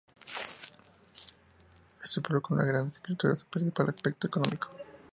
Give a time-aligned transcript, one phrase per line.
[2.03, 4.71] Es un pueblo con una gran agricultura, su principal aspecto económico.